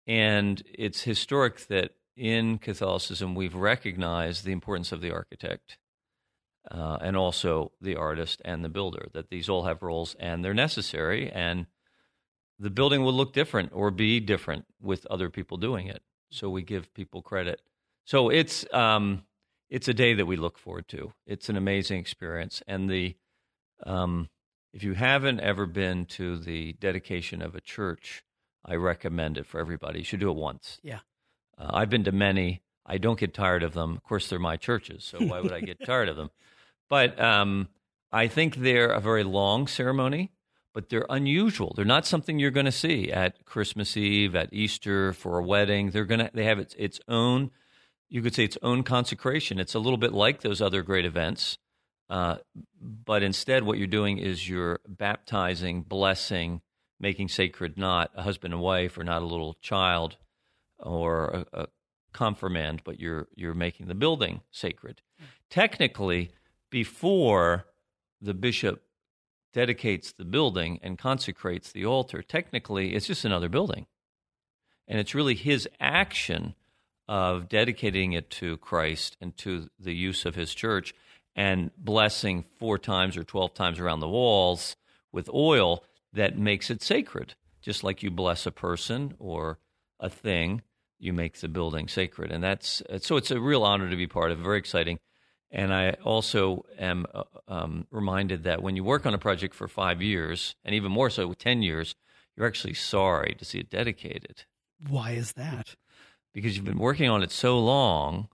and 0.07 0.63
it's 0.73 1.03
historic 1.03 1.67
that 1.69 1.93
in 2.17 2.57
Catholicism, 2.57 3.35
we've 3.35 3.55
recognized 3.55 4.45
the 4.45 4.53
importance 4.53 4.91
of 4.91 5.03
the 5.03 5.11
architect 5.11 5.77
uh, 6.71 6.99
and 7.01 7.17
also 7.17 7.73
the 7.81 7.97
artist 7.97 8.43
and 8.45 8.65
the 8.65 8.69
builder, 8.69 9.09
that 9.13 9.31
these 9.31 9.49
all 9.49 9.65
have 9.65 9.83
roles 9.83 10.17
and 10.19 10.45
they're 10.45 10.55
necessary. 10.55 11.31
And 11.31 11.67
the 12.59 12.71
building 12.71 13.03
will 13.03 13.13
look 13.13 13.33
different 13.33 13.71
or 13.73 13.91
be 13.91 14.21
different 14.21 14.67
with 14.81 15.07
other 15.07 15.31
people 15.31 15.57
doing 15.57 15.87
it. 15.87 16.03
So 16.31 16.51
we 16.51 16.63
give 16.63 16.93
people 16.95 17.23
credit. 17.23 17.61
So 18.05 18.29
it's, 18.29 18.65
um, 18.73 19.25
it's 19.69 19.89
a 19.89 19.95
day 19.95 20.15
that 20.15 20.27
we 20.27 20.37
look 20.37 20.59
forward 20.59 20.89
to. 20.89 21.13
It's 21.27 21.49
an 21.49 21.57
amazing 21.57 21.99
experience. 21.99 22.63
And 22.67 22.91
the, 22.91 23.17
um, 23.87 24.29
if 24.73 24.83
you 24.83 24.95
haven't 24.95 25.41
ever 25.41 25.67
been 25.67 26.07
to 26.07 26.39
the 26.39 26.75
dedication 26.75 27.43
of 27.43 27.55
a 27.55 27.61
church, 27.61 28.25
I 28.65 28.75
recommend 28.75 29.39
it 29.39 29.47
for 29.47 29.61
everybody. 29.61 30.01
You 30.01 30.05
should 30.05 30.21
do 30.21 30.31
it 30.31 30.37
once. 30.37 30.79
Yeah 30.83 31.01
Uh, 31.61 31.71
I've 31.75 31.91
been 31.91 32.05
to 32.05 32.13
many. 32.13 32.63
I 32.87 32.99
don't 32.99 33.19
get 33.19 33.35
tired 33.35 33.63
of 33.63 33.75
them. 33.75 33.97
Of 33.97 34.03
course, 34.03 34.29
they're 34.29 34.39
my 34.39 34.57
churches, 34.57 35.05
so 35.05 35.19
why 35.19 35.41
would 35.41 35.53
I 35.53 35.61
get 35.61 35.79
tired 35.85 36.09
of 36.09 36.17
them? 36.17 36.31
But 36.89 37.21
um, 37.21 37.69
I 38.11 38.27
think 38.27 38.57
they're 38.57 38.91
a 38.91 39.01
very 39.01 39.23
long 39.23 39.67
ceremony, 39.67 40.33
but 40.75 40.89
they're 40.89 41.07
unusual. 41.09 41.73
They're 41.77 41.85
not 41.85 42.07
something 42.07 42.39
you're 42.39 42.51
going 42.51 42.67
to 42.67 42.73
see 42.73 43.13
at 43.13 43.45
Christmas 43.45 43.97
Eve, 43.97 44.35
at 44.35 44.53
Easter, 44.53 45.13
for 45.13 45.39
a 45.39 45.43
wedding. 45.43 45.91
They're 45.91 46.05
going 46.05 46.21
to 46.21 46.31
they 46.35 46.45
have 46.45 46.59
its 46.59 46.75
its 46.79 47.01
own. 47.09 47.51
You 48.09 48.23
could 48.23 48.35
say 48.35 48.45
its 48.45 48.59
own 48.63 48.83
consecration. 48.83 49.61
It's 49.61 49.75
a 49.75 49.79
little 49.79 49.99
bit 49.99 50.13
like 50.13 50.41
those 50.41 50.61
other 50.61 50.83
great 50.83 51.05
events, 51.05 51.59
uh, 52.09 52.39
but 52.81 53.23
instead, 53.23 53.63
what 53.63 53.79
you're 53.79 53.87
doing 53.87 54.19
is 54.19 54.49
you're 54.49 54.81
baptizing, 54.89 55.83
blessing, 55.83 56.61
making 56.99 57.29
sacred 57.29 57.79
not 57.79 58.11
a 58.17 58.23
husband 58.23 58.53
and 58.53 58.63
wife 58.63 58.99
or 58.99 59.05
not 59.05 59.23
a 59.23 59.27
little 59.27 59.55
child 59.61 60.17
or 60.79 61.47
a, 61.53 61.61
a 61.63 61.67
confirmand, 62.13 62.83
but 62.85 63.01
you're 63.01 63.29
you're 63.35 63.55
making 63.55 63.87
the 63.87 63.95
building 63.95 64.41
sacred. 64.51 65.03
Technically, 65.49 66.31
before 66.71 67.67
the 68.21 68.35
bishop 68.35 68.83
dedicates 69.53 70.13
the 70.13 70.25
building 70.25 70.79
and 70.83 70.99
consecrates 70.99 71.73
the 71.73 71.85
altar, 71.85 72.23
technically 72.23 72.95
it's 72.95 73.07
just 73.07 73.25
another 73.25 73.49
building. 73.49 73.87
And 74.87 74.99
it's 74.99 75.15
really 75.15 75.35
his 75.35 75.69
action 75.81 76.55
of 77.09 77.49
dedicating 77.49 78.13
it 78.13 78.31
to 78.31 78.57
Christ 78.59 79.17
and 79.21 79.37
to 79.39 79.69
the 79.79 79.95
use 79.95 80.25
of 80.25 80.37
his 80.37 80.55
church 80.55 80.95
and 81.35 81.71
blessing 81.77 82.45
four 82.59 82.79
times 82.79 83.17
or 83.17 83.25
12 83.25 83.55
times 83.55 83.81
around 83.81 84.01
the 84.01 84.09
walls 84.09 84.77
with 85.13 85.29
oil 85.33 85.85
that 86.13 86.39
makes 86.39 86.71
it 86.71 86.83
sacred. 86.83 87.35
Just 87.61 87.85
like 87.85 88.03
you 88.03 88.11
bless 88.11 88.47
a 88.47 88.53
person 88.53 89.15
or 89.19 89.59
a 89.99 90.09
thing, 90.09 90.63
you 91.01 91.13
make 91.13 91.41
the 91.41 91.49
building 91.49 91.89
sacred. 91.89 92.31
And 92.31 92.45
that's 92.45 92.83
so 92.99 93.17
it's 93.17 93.31
a 93.31 93.41
real 93.41 93.65
honor 93.65 93.91
to 93.91 93.97
be 93.97 94.07
part 94.07 94.31
of, 94.31 94.39
very 94.39 94.59
exciting. 94.59 94.99
And 95.51 95.75
I 95.75 95.97
also 96.05 96.65
am 96.79 97.07
uh, 97.13 97.25
um, 97.49 97.87
reminded 97.91 98.45
that 98.45 98.63
when 98.63 98.77
you 98.77 98.85
work 98.85 99.05
on 99.05 99.15
a 99.15 99.19
project 99.19 99.55
for 99.55 99.67
five 99.67 100.01
years, 100.01 100.55
and 100.65 100.75
even 100.75 100.93
more 100.93 101.11
so 101.11 101.27
with 101.27 101.39
10 101.39 101.63
years, 101.63 101.97
you're 102.37 102.47
actually 102.47 102.75
sorry 102.75 103.35
to 103.39 103.45
see 103.45 103.59
it 103.59 103.71
dedicated. 103.71 104.45
Why 104.89 105.13
is 105.13 105.33
that? 105.33 105.75
Because 106.33 106.57
you've 106.57 106.65
been 106.65 106.79
working 106.79 107.11
on 107.11 107.23
it 107.23 107.33
so 107.33 107.59
long 107.59 108.29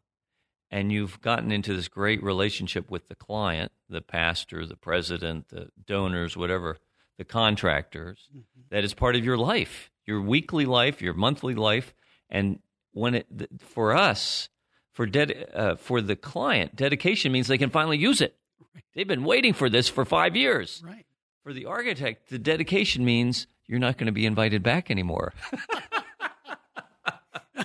and 0.71 0.93
you've 0.93 1.21
gotten 1.21 1.51
into 1.51 1.75
this 1.75 1.89
great 1.89 2.23
relationship 2.23 2.91
with 2.91 3.09
the 3.09 3.15
client, 3.15 3.73
the 3.89 4.03
pastor, 4.03 4.67
the 4.67 4.77
president, 4.77 5.49
the 5.49 5.71
donors, 5.87 6.37
whatever, 6.37 6.77
the 7.19 7.25
contractors, 7.25 8.29
mm-hmm. 8.31 8.61
that 8.71 8.85
is 8.85 8.93
part 8.93 9.17
of 9.17 9.25
your 9.25 9.39
life, 9.39 9.91
your 10.05 10.21
weekly 10.21 10.67
life, 10.67 11.01
your 11.01 11.15
monthly 11.15 11.55
life. 11.55 11.95
And 12.30 12.61
when 12.92 13.14
it, 13.14 13.26
for 13.61 13.95
us, 13.95 14.49
for 14.92 15.06
ded, 15.06 15.50
uh, 15.54 15.76
for 15.76 16.00
the 16.00 16.16
client, 16.16 16.75
dedication 16.75 17.33
means 17.33 17.47
they 17.47 17.59
can 17.59 17.71
finally 17.71 17.99
use 17.99 18.21
it. 18.21 18.37
Right. 18.75 18.85
They've 18.95 19.06
been 19.06 19.25
waiting 19.25 19.52
for 19.52 19.68
this 19.68 19.88
for 19.88 20.04
five 20.04 20.37
years. 20.37 20.83
Right. 20.85 21.06
For 21.42 21.52
the 21.52 21.66
architect, 21.66 22.30
the 22.30 22.38
dedication 22.38 23.04
means 23.04 23.47
you're 23.66 23.78
not 23.78 23.99
going 23.99 24.06
to 24.06 24.12
be 24.12 24.26
invited 24.26 24.62
back 24.62 24.90
anymore. 24.90 25.33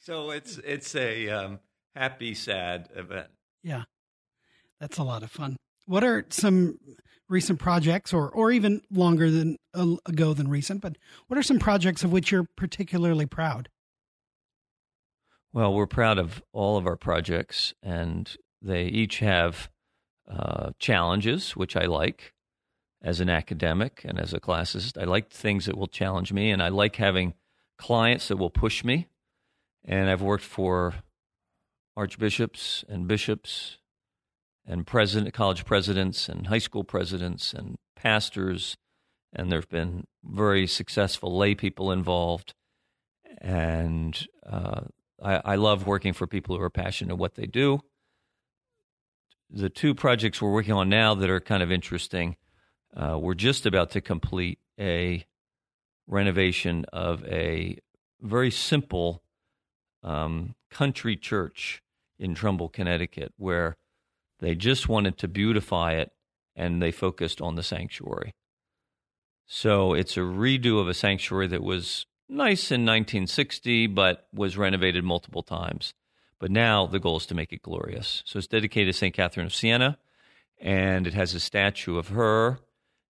so 0.00 0.30
it's 0.30 0.58
it's 0.58 0.94
a 0.96 1.28
um, 1.28 1.60
happy, 1.94 2.34
sad 2.34 2.88
event. 2.96 3.28
Yeah, 3.62 3.84
that's 4.80 4.98
a 4.98 5.04
lot 5.04 5.22
of 5.22 5.30
fun. 5.30 5.56
What 5.86 6.04
are 6.04 6.24
some 6.30 6.78
recent 7.32 7.58
projects, 7.58 8.12
or 8.12 8.30
or 8.30 8.52
even 8.52 8.82
longer 8.90 9.30
than 9.30 9.56
uh, 9.74 9.96
ago 10.06 10.34
than 10.34 10.48
recent? 10.48 10.80
But 10.80 10.96
what 11.26 11.38
are 11.38 11.42
some 11.42 11.58
projects 11.58 12.04
of 12.04 12.12
which 12.12 12.30
you're 12.30 12.46
particularly 12.56 13.26
proud? 13.26 13.68
Well, 15.52 15.74
we're 15.74 15.86
proud 15.86 16.18
of 16.18 16.42
all 16.52 16.76
of 16.76 16.86
our 16.86 16.96
projects, 16.96 17.74
and 17.82 18.34
they 18.62 18.84
each 18.84 19.18
have 19.18 19.70
uh, 20.30 20.70
challenges, 20.78 21.56
which 21.56 21.76
I 21.76 21.86
like 21.86 22.32
as 23.02 23.20
an 23.20 23.28
academic 23.28 24.02
and 24.04 24.18
as 24.18 24.32
a 24.32 24.40
classicist. 24.40 25.00
I 25.00 25.04
like 25.04 25.30
things 25.30 25.66
that 25.66 25.76
will 25.76 25.88
challenge 25.88 26.32
me, 26.32 26.50
and 26.50 26.62
I 26.62 26.68
like 26.68 26.96
having 26.96 27.34
clients 27.76 28.28
that 28.28 28.36
will 28.36 28.50
push 28.50 28.84
me. 28.84 29.08
And 29.84 30.08
I've 30.08 30.22
worked 30.22 30.44
for 30.44 30.94
archbishops 31.96 32.84
and 32.88 33.08
bishops 33.08 33.78
and 34.66 34.86
president, 34.86 35.34
college 35.34 35.64
presidents 35.64 36.28
and 36.28 36.46
high 36.46 36.58
school 36.58 36.84
presidents 36.84 37.52
and 37.52 37.78
pastors, 37.96 38.76
and 39.32 39.50
there 39.50 39.58
have 39.58 39.68
been 39.68 40.06
very 40.24 40.66
successful 40.66 41.36
lay 41.36 41.54
people 41.54 41.90
involved. 41.90 42.54
And 43.40 44.26
uh, 44.46 44.82
I, 45.22 45.40
I 45.44 45.54
love 45.56 45.86
working 45.86 46.12
for 46.12 46.26
people 46.26 46.56
who 46.56 46.62
are 46.62 46.70
passionate 46.70 47.16
what 47.16 47.34
they 47.34 47.46
do. 47.46 47.80
The 49.50 49.68
two 49.68 49.94
projects 49.94 50.40
we're 50.40 50.52
working 50.52 50.72
on 50.72 50.88
now 50.88 51.14
that 51.14 51.28
are 51.28 51.40
kind 51.40 51.62
of 51.62 51.70
interesting, 51.70 52.36
uh, 52.96 53.18
we're 53.20 53.34
just 53.34 53.66
about 53.66 53.90
to 53.90 54.00
complete 54.00 54.58
a 54.78 55.26
renovation 56.06 56.84
of 56.92 57.24
a 57.24 57.78
very 58.20 58.50
simple 58.50 59.22
um, 60.02 60.54
country 60.70 61.16
church 61.16 61.82
in 62.18 62.34
Trumbull, 62.34 62.68
Connecticut, 62.68 63.32
where 63.36 63.76
they 64.42 64.54
just 64.54 64.88
wanted 64.88 65.16
to 65.18 65.28
beautify 65.28 65.92
it 65.92 66.10
and 66.54 66.82
they 66.82 66.90
focused 66.90 67.40
on 67.40 67.54
the 67.54 67.62
sanctuary. 67.62 68.34
So 69.46 69.94
it's 69.94 70.16
a 70.16 70.20
redo 70.20 70.80
of 70.80 70.88
a 70.88 70.94
sanctuary 70.94 71.46
that 71.48 71.62
was 71.62 72.06
nice 72.28 72.70
in 72.70 72.82
1960, 72.82 73.86
but 73.86 74.26
was 74.34 74.56
renovated 74.56 75.04
multiple 75.04 75.42
times. 75.42 75.94
But 76.38 76.50
now 76.50 76.86
the 76.86 76.98
goal 76.98 77.18
is 77.18 77.26
to 77.26 77.34
make 77.34 77.52
it 77.52 77.62
glorious. 77.62 78.22
So 78.26 78.38
it's 78.38 78.48
dedicated 78.48 78.92
to 78.92 78.98
St. 78.98 79.14
Catherine 79.14 79.46
of 79.46 79.54
Siena, 79.54 79.98
and 80.60 81.06
it 81.06 81.14
has 81.14 81.34
a 81.34 81.40
statue 81.40 81.96
of 81.96 82.08
her, 82.08 82.58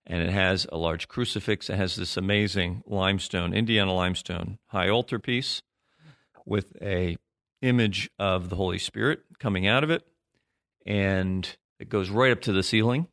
and 0.07 0.23
it 0.23 0.31
has 0.31 0.67
a 0.71 0.77
large 0.77 1.09
crucifix. 1.09 1.71
It 1.71 1.77
has 1.77 1.97
this 1.97 2.17
amazing 2.17 2.83
limestone, 2.87 3.55
Indiana 3.55 3.95
limestone 3.95 4.59
high 4.67 4.91
altar 4.91 5.19
piece 5.19 5.63
with 6.45 6.77
a 6.83 7.17
image 7.63 8.11
of 8.19 8.51
the 8.51 8.57
Holy 8.57 8.79
Spirit 8.79 9.21
coming 9.39 9.67
out 9.67 9.85
of 9.85 9.91
it, 9.91 10.05
and 10.87 11.57
it 11.79 11.89
goes 11.89 12.11
right 12.11 12.33
up 12.33 12.41
to 12.43 12.53
the 12.53 12.63
ceiling. 12.63 13.09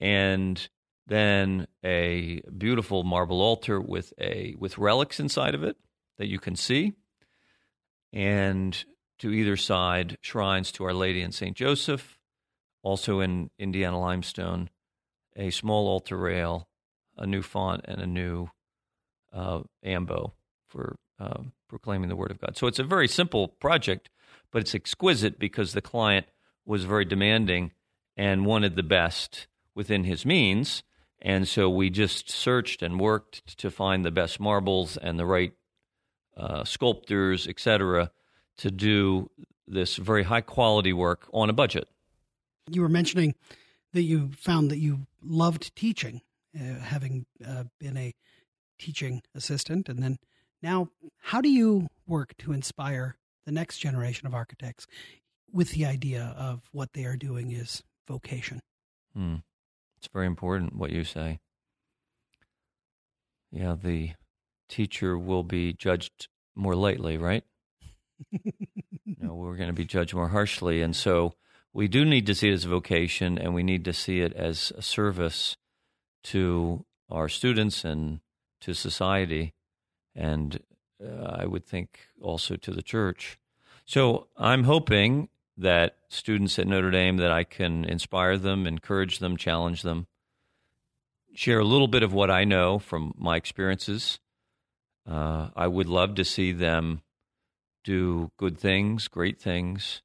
And 0.00 0.68
then 1.06 1.66
a 1.84 2.40
beautiful 2.56 3.04
marble 3.04 3.40
altar 3.40 3.80
with 3.80 4.12
a 4.18 4.54
with 4.58 4.78
relics 4.78 5.20
inside 5.20 5.54
of 5.54 5.62
it 5.62 5.76
that 6.18 6.28
you 6.28 6.38
can 6.38 6.56
see, 6.56 6.92
and 8.12 8.84
to 9.18 9.30
either 9.30 9.56
side 9.56 10.18
shrines 10.20 10.72
to 10.72 10.84
Our 10.84 10.94
Lady 10.94 11.22
and 11.22 11.34
Saint 11.34 11.56
Joseph, 11.56 12.18
also 12.82 13.20
in 13.20 13.50
Indiana 13.58 13.98
limestone, 14.00 14.70
a 15.36 15.50
small 15.50 15.86
altar 15.86 16.16
rail, 16.16 16.68
a 17.16 17.26
new 17.26 17.42
font, 17.42 17.82
and 17.86 18.00
a 18.00 18.06
new 18.06 18.48
uh, 19.32 19.60
ambo 19.84 20.34
for 20.68 20.96
uh, 21.20 21.42
proclaiming 21.68 22.08
the 22.08 22.16
Word 22.16 22.30
of 22.30 22.40
God. 22.40 22.56
So 22.56 22.66
it's 22.66 22.78
a 22.78 22.84
very 22.84 23.08
simple 23.08 23.48
project, 23.48 24.08
but 24.50 24.62
it's 24.62 24.74
exquisite 24.74 25.38
because 25.38 25.72
the 25.72 25.82
client 25.82 26.26
was 26.64 26.84
very 26.84 27.04
demanding 27.04 27.72
and 28.16 28.46
wanted 28.46 28.76
the 28.76 28.82
best 28.82 29.46
within 29.74 30.04
his 30.04 30.24
means 30.26 30.82
and 31.22 31.46
so 31.46 31.70
we 31.70 31.88
just 31.88 32.28
searched 32.28 32.82
and 32.82 32.98
worked 32.98 33.56
to 33.58 33.70
find 33.70 34.04
the 34.04 34.10
best 34.10 34.40
marbles 34.40 34.96
and 34.96 35.18
the 35.18 35.24
right 35.24 35.52
uh, 36.36 36.64
sculptors, 36.64 37.46
etc., 37.46 38.10
to 38.58 38.70
do 38.70 39.30
this 39.68 39.96
very 39.96 40.24
high 40.24 40.40
quality 40.40 40.92
work 40.92 41.28
on 41.32 41.48
a 41.48 41.52
budget. 41.52 41.88
You 42.68 42.82
were 42.82 42.88
mentioning 42.88 43.36
that 43.92 44.02
you 44.02 44.30
found 44.36 44.70
that 44.72 44.78
you 44.78 45.06
loved 45.22 45.74
teaching, 45.76 46.22
uh, 46.58 46.80
having 46.80 47.24
uh, 47.46 47.64
been 47.78 47.96
a 47.96 48.14
teaching 48.78 49.22
assistant, 49.34 49.88
and 49.88 50.02
then 50.02 50.18
now, 50.60 50.88
how 51.20 51.40
do 51.40 51.48
you 51.48 51.88
work 52.06 52.36
to 52.38 52.52
inspire 52.52 53.16
the 53.44 53.52
next 53.52 53.78
generation 53.78 54.26
of 54.26 54.34
architects 54.34 54.86
with 55.52 55.72
the 55.72 55.86
idea 55.86 56.34
of 56.36 56.68
what 56.72 56.92
they 56.92 57.04
are 57.04 57.16
doing 57.16 57.52
is 57.52 57.82
vocation? 58.08 58.60
Hmm. 59.14 59.36
It's 59.98 60.08
very 60.12 60.26
important 60.26 60.74
what 60.74 60.90
you 60.90 61.04
say. 61.04 61.38
Yeah, 63.50 63.76
the 63.80 64.12
teacher 64.68 65.18
will 65.18 65.44
be 65.44 65.74
judged 65.74 66.28
more 66.54 66.74
lightly, 66.74 67.18
right? 67.18 67.44
no, 69.06 69.34
we're 69.34 69.56
going 69.56 69.68
to 69.68 69.74
be 69.74 69.84
judged 69.84 70.14
more 70.14 70.28
harshly. 70.28 70.80
And 70.82 70.96
so 70.96 71.34
we 71.72 71.86
do 71.86 72.04
need 72.04 72.26
to 72.26 72.34
see 72.34 72.48
it 72.48 72.54
as 72.54 72.64
a 72.64 72.68
vocation 72.68 73.38
and 73.38 73.54
we 73.54 73.62
need 73.62 73.84
to 73.84 73.92
see 73.92 74.20
it 74.20 74.32
as 74.32 74.72
a 74.76 74.82
service 74.82 75.56
to 76.24 76.84
our 77.10 77.28
students 77.28 77.84
and 77.84 78.20
to 78.62 78.74
society. 78.74 79.54
And 80.14 80.60
uh, 81.04 81.36
I 81.38 81.46
would 81.46 81.66
think 81.66 82.00
also 82.20 82.56
to 82.56 82.70
the 82.70 82.82
church. 82.82 83.38
So 83.84 84.28
I'm 84.36 84.64
hoping 84.64 85.28
that 85.56 85.96
students 86.08 86.58
at 86.58 86.66
Notre 86.66 86.90
Dame 86.90 87.18
that 87.18 87.32
I 87.32 87.44
can 87.44 87.84
inspire 87.84 88.38
them, 88.38 88.66
encourage 88.66 89.18
them, 89.18 89.36
challenge 89.36 89.82
them, 89.82 90.06
share 91.34 91.58
a 91.58 91.64
little 91.64 91.88
bit 91.88 92.02
of 92.02 92.12
what 92.12 92.30
I 92.30 92.44
know 92.44 92.78
from 92.78 93.14
my 93.16 93.36
experiences 93.36 94.18
Uh, 95.04 95.48
I 95.56 95.66
would 95.66 95.88
love 95.88 96.14
to 96.14 96.24
see 96.24 96.52
them 96.52 97.02
do 97.82 98.30
good 98.36 98.56
things, 98.58 99.08
great 99.08 99.40
things. 99.40 100.02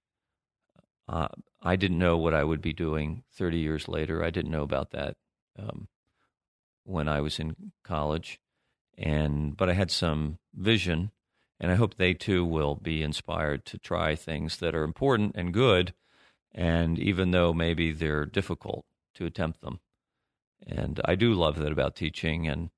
Uh, 1.08 1.28
I 1.62 1.76
didn't 1.76 2.00
know 2.00 2.18
what 2.18 2.34
I 2.34 2.44
would 2.44 2.62
be 2.62 2.74
doing 2.74 3.24
30 3.32 3.60
years 3.60 3.88
later. 3.88 4.24
I 4.24 4.32
didn't 4.32 4.52
know 4.52 4.64
about 4.64 4.92
that 4.92 5.16
um, 5.58 5.88
when 6.84 7.08
I 7.08 7.22
was 7.22 7.40
in 7.40 7.72
college, 7.84 8.40
and 8.98 9.56
but 9.56 9.70
I 9.70 9.74
had 9.74 9.92
some 9.92 10.40
vision, 10.56 11.12
and 11.60 11.72
I 11.72 11.76
hope 11.76 11.96
they 11.96 12.14
too 12.14 12.46
will 12.46 12.76
be 12.76 13.02
inspired 13.02 13.66
to 13.66 13.78
try 13.78 14.16
things 14.16 14.58
that 14.58 14.76
are 14.76 14.84
important 14.84 15.36
and 15.36 15.54
good, 15.54 15.94
and 16.54 17.00
even 17.00 17.32
though 17.32 17.54
maybe 17.54 17.92
they're 17.92 18.26
difficult 18.26 18.86
to 19.16 19.26
attempt 19.26 19.62
them. 19.62 19.80
And 20.66 21.00
I 21.06 21.16
do 21.16 21.34
love 21.34 21.58
that 21.58 21.72
about 21.72 21.96
teaching, 21.96 22.48
and 22.48 22.70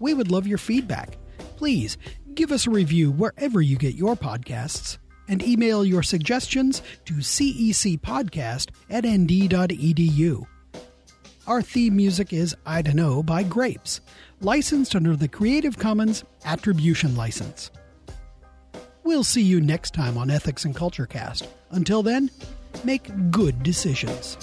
We 0.00 0.14
would 0.14 0.32
love 0.32 0.48
your 0.48 0.58
feedback. 0.58 1.18
Please 1.54 1.96
give 2.34 2.50
us 2.50 2.66
a 2.66 2.70
review 2.70 3.12
wherever 3.12 3.62
you 3.62 3.76
get 3.76 3.94
your 3.94 4.16
podcasts 4.16 4.98
and 5.28 5.42
email 5.42 5.84
your 5.84 6.02
suggestions 6.02 6.82
to 7.04 7.14
cecpodcast 7.14 8.70
at 8.90 9.04
nd.edu. 9.04 10.46
Our 11.46 11.62
theme 11.62 11.96
music 11.96 12.32
is 12.32 12.54
I 12.66 12.82
Dunno 12.82 13.22
by 13.22 13.42
Grapes, 13.42 14.00
licensed 14.40 14.94
under 14.94 15.16
the 15.16 15.28
Creative 15.28 15.78
Commons 15.78 16.24
Attribution 16.44 17.16
License. 17.16 17.70
We'll 19.02 19.24
see 19.24 19.42
you 19.42 19.60
next 19.60 19.94
time 19.94 20.18
on 20.18 20.30
Ethics 20.30 20.66
and 20.66 20.76
Culture 20.76 21.06
Cast. 21.06 21.48
Until 21.70 22.02
then, 22.02 22.30
make 22.84 23.30
good 23.30 23.62
decisions. 23.62 24.36